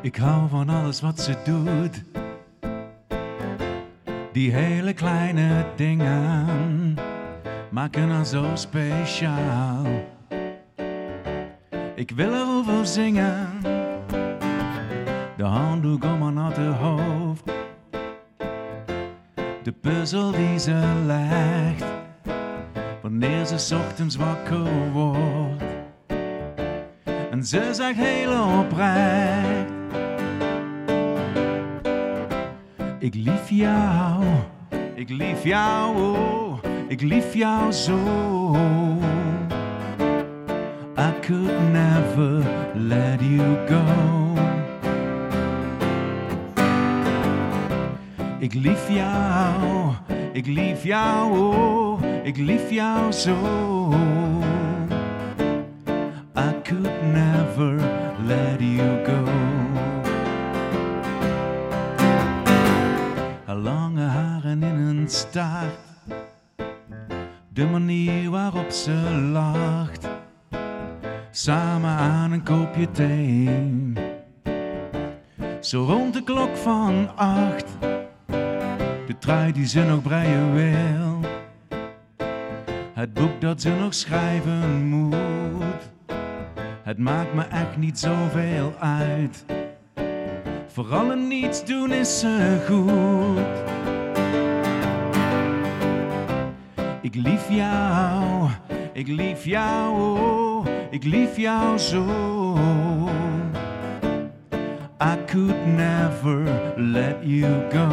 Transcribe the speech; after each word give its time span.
Ik 0.00 0.16
hou 0.16 0.48
van 0.48 0.68
alles 0.68 1.00
wat 1.00 1.20
ze 1.20 1.36
doet. 1.44 2.02
Die 4.32 4.52
hele 4.52 4.92
kleine 4.92 5.64
dingen 5.76 6.96
maken 7.70 8.08
haar 8.08 8.26
zo 8.26 8.44
speciaal. 8.54 9.84
Ik 11.94 12.10
wil 12.10 12.32
er 12.32 12.46
over 12.46 12.86
zingen. 12.86 13.48
De 15.36 15.44
handdoek 15.44 16.04
om 16.04 16.22
haar 16.22 16.32
natte 16.32 16.60
hoofd. 16.60 17.44
De 19.62 19.72
puzzel 19.80 20.30
die 20.30 20.58
ze 20.58 21.02
legt. 21.06 21.84
Wanneer 23.02 23.46
ze 23.46 23.76
ochtends 23.76 24.16
wakker 24.16 24.92
wordt. 24.92 25.62
En 27.30 27.44
ze 27.44 27.68
zegt 27.72 27.98
heel 27.98 28.58
oprecht. 28.58 29.77
Ik 33.08 33.14
lief 33.14 33.50
jou, 33.50 34.24
ik 34.94 35.08
lief 35.08 35.44
jou, 35.44 35.96
ik 36.88 37.00
lief 37.00 37.34
jou 37.34 37.72
zo. 37.72 37.96
I 40.98 41.12
could 41.20 41.72
never 41.72 42.44
let 42.74 43.20
you 43.20 43.56
go. 43.68 43.82
Ik 48.38 48.54
lief 48.54 48.88
jou, 48.90 49.92
ik 50.32 50.46
lief 50.46 50.82
jou, 50.84 52.02
ik 52.22 52.36
lief 52.36 52.70
jou 52.70 53.12
zo. 53.12 53.36
Staart, 65.12 65.78
de 67.48 67.66
manier 67.66 68.30
waarop 68.30 68.70
ze 68.70 68.92
lacht, 69.32 70.08
samen 71.30 71.90
aan 71.90 72.32
een 72.32 72.44
kopje 72.44 72.90
thee. 72.90 73.92
Zo 75.60 75.84
rond 75.84 76.14
de 76.14 76.22
klok 76.22 76.56
van 76.56 77.16
acht, 77.16 77.66
de 79.06 79.14
trui 79.18 79.52
die 79.52 79.66
ze 79.66 79.80
nog 79.80 80.02
breien 80.02 80.54
wil, 80.54 81.30
het 82.92 83.12
boek 83.14 83.40
dat 83.40 83.60
ze 83.60 83.70
nog 83.70 83.94
schrijven 83.94 84.86
moet. 84.88 85.90
Het 86.82 86.98
maakt 86.98 87.34
me 87.34 87.42
echt 87.42 87.76
niet 87.76 87.98
zoveel 87.98 88.74
uit. 88.78 89.44
Vooral 90.66 91.10
een 91.10 91.28
niets 91.28 91.64
doen 91.64 91.92
is 91.92 92.18
ze 92.18 92.64
goed. 92.68 93.97
Ik 97.08 97.14
lief 97.14 97.48
jou, 97.50 98.48
ik 98.92 99.08
lief 99.08 99.44
jou, 99.44 100.68
ik 100.90 101.04
lief 101.04 101.36
jou 101.36 101.78
zo. 101.78 102.04
I 105.00 105.16
could 105.26 105.66
never 105.66 106.42
let 106.76 107.16
you 107.20 107.70
go. 107.70 107.88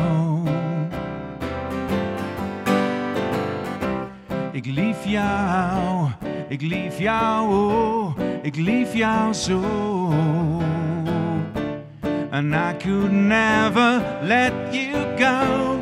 Ik 4.52 4.66
lief 4.66 5.06
jou, 5.06 6.10
ik 6.48 6.62
lief 6.62 7.00
jou, 7.00 7.54
oh, 7.54 8.18
ik 8.42 8.56
lief 8.56 8.94
jou 8.94 9.34
zo. 9.34 9.62
And 12.32 12.54
I 12.54 12.74
could 12.78 13.12
never 13.12 14.02
let 14.22 14.54
you 14.72 15.18
go. 15.18 15.75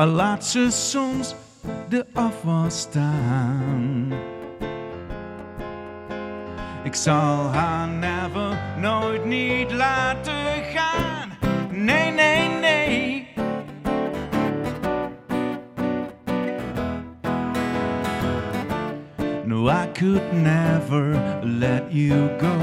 Al 0.00 0.06
laat 0.06 0.44
ze 0.44 0.70
soms 0.70 1.34
de 1.88 2.06
afwas 2.12 2.80
staan. 2.80 4.12
Ik 6.82 6.94
zal 6.94 7.52
haar 7.52 7.88
never, 7.88 8.58
nooit 8.78 9.24
niet 9.24 9.72
laten 9.72 10.64
gaan. 10.74 11.28
Nee, 11.70 12.10
nee, 12.10 12.48
nee. 12.48 13.28
No, 19.44 19.68
I 19.68 19.88
could 19.92 20.32
never 20.32 21.20
let 21.42 21.82
you 21.88 22.28
go. 22.38 22.56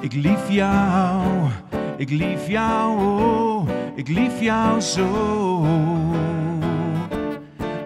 Ik 0.00 0.12
lief 0.12 0.50
jou, 0.50 1.48
ik 1.96 2.10
lief 2.10 2.48
jou, 2.48 2.98
oh, 2.98 3.68
ik 3.94 4.08
lief 4.08 4.40
jou 4.40 4.80
zo. 4.80 5.06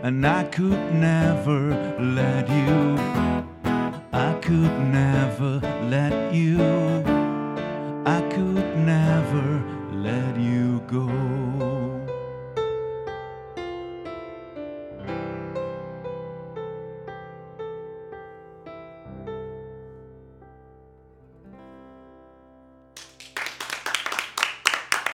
And 0.03 0.25
I 0.25 0.45
could 0.51 0.95
never 0.95 1.77
let 1.99 2.49
you, 2.49 2.97
I 4.13 4.35
could 4.41 4.73
never 4.93 5.61
let 5.89 6.33
you, 6.33 6.59
I 8.07 8.21
could 8.29 8.77
never 8.85 9.63
let 9.93 10.37
you 10.37 10.81
go. 10.87 11.38